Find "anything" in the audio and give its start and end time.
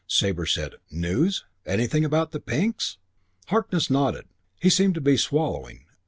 1.63-2.03